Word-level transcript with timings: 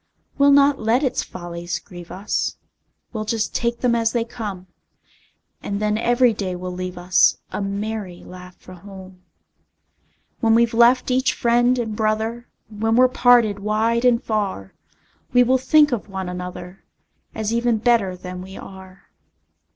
We'll 0.39 0.49
not 0.49 0.79
let 0.79 1.03
its 1.03 1.21
follies 1.21 1.77
grieve 1.77 2.09
us, 2.09 2.55
We'll 3.13 3.23
just 3.23 3.53
take 3.53 3.81
them 3.81 3.93
as 3.93 4.13
they 4.13 4.25
come; 4.25 4.65
And 5.61 5.79
then 5.79 5.95
every 5.95 6.33
day 6.33 6.55
will 6.55 6.71
leave 6.71 6.97
us 6.97 7.37
A 7.51 7.61
merry 7.61 8.23
laugh 8.23 8.57
for 8.57 8.73
home. 8.73 9.21
When 10.39 10.55
we've 10.55 10.73
left 10.73 11.11
each 11.11 11.33
friend 11.35 11.77
and 11.77 11.95
brother, 11.95 12.47
When 12.67 12.95
we're 12.95 13.09
parted 13.09 13.59
wide 13.59 14.03
and 14.03 14.23
far, 14.23 14.73
We 15.33 15.43
will 15.43 15.59
think 15.59 15.91
of 15.91 16.09
one 16.09 16.27
another, 16.29 16.83
As 17.35 17.53
even 17.53 17.77
better 17.77 18.15
than 18.17 18.41
we 18.41 18.57
are. 18.57 19.03